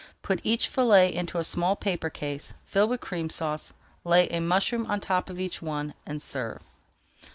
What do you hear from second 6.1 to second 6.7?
serve.